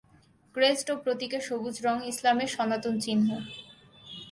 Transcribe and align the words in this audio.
Crest 0.55 0.87
ও 0.93 0.95
প্রতীকের 1.03 1.43
সবুজ 1.49 1.75
রঙ 1.85 1.97
ইসলামের 2.11 2.49
সনাতন 2.55 2.95
চিহ্ন। 2.99 3.27